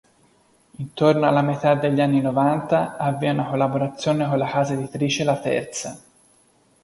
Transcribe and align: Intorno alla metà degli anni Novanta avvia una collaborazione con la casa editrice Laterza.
Intorno 0.77 1.27
alla 1.27 1.43
metà 1.43 1.75
degli 1.75 2.01
anni 2.01 2.21
Novanta 2.21 2.97
avvia 2.97 3.33
una 3.33 3.45
collaborazione 3.47 4.27
con 4.27 4.39
la 4.39 4.49
casa 4.49 4.73
editrice 4.73 5.23
Laterza. 5.23 5.95